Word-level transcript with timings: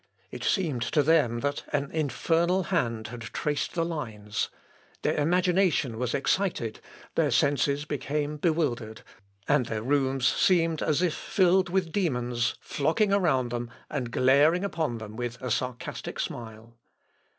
It 0.31 0.43
seemed 0.43 0.81
to 0.93 1.03
them 1.03 1.41
that 1.41 1.63
an 1.71 1.91
infernal 1.91 2.63
hand 2.73 3.09
had 3.09 3.21
traced 3.21 3.75
the 3.75 3.85
lines; 3.85 4.49
their 5.03 5.13
imagination 5.13 5.99
was 5.99 6.15
excited, 6.15 6.79
their 7.13 7.29
senses 7.29 7.85
became 7.85 8.37
bewildered, 8.37 9.03
and 9.47 9.67
their 9.67 9.83
rooms 9.83 10.25
seemed 10.27 10.81
as 10.81 11.03
if 11.03 11.13
filled 11.13 11.69
with 11.69 11.91
demons, 11.91 12.55
flocking 12.61 13.13
around 13.13 13.49
them, 13.51 13.69
and 13.91 14.09
glaring 14.09 14.63
upon 14.63 14.97
them 14.97 15.15
with 15.17 15.39
a 15.39 15.51
sarcastic 15.51 16.19
smile. 16.19 16.73